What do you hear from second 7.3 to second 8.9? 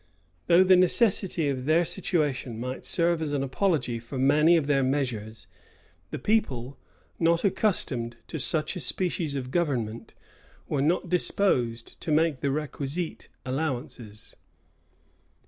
accustomed to such a